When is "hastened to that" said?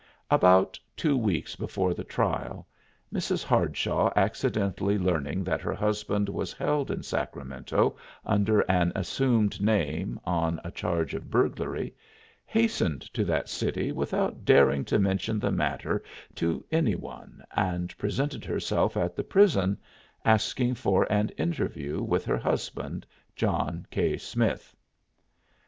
12.47-13.47